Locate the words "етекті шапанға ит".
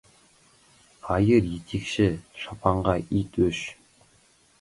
1.49-3.39